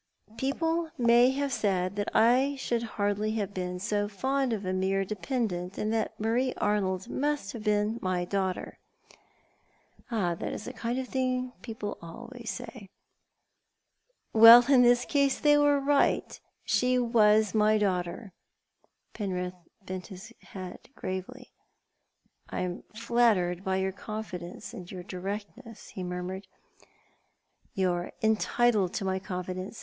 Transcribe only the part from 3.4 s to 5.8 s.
been so fond of a mere dependent,